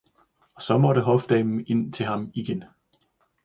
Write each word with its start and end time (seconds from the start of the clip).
og 0.55 0.61
saa 0.67 0.77
maatte 0.83 1.01
Hofdamen 1.09 1.63
ind 1.67 1.93
til 1.93 2.05
ham 2.05 2.29
igjen. 2.33 2.63